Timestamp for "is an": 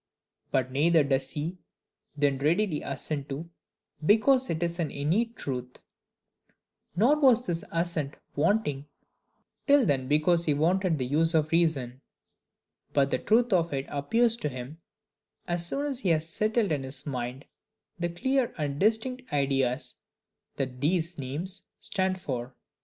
4.63-4.89